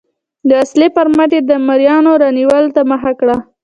د 0.47 0.49
وسلې 0.61 0.87
پر 0.95 1.07
مټ 1.15 1.31
یې 1.37 1.41
د 1.49 1.51
مریانو 1.67 2.11
رانیولو 2.21 2.73
ته 2.75 2.81
مخه 2.91 3.11
کړه. 3.19 3.35